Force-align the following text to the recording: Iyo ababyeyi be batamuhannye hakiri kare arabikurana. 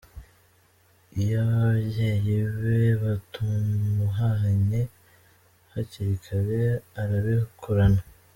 Iyo 1.21 1.37
ababyeyi 1.47 2.37
be 2.57 2.79
batamuhannye 3.03 4.81
hakiri 5.71 6.15
kare 6.25 6.61
arabikurana. 7.01 8.01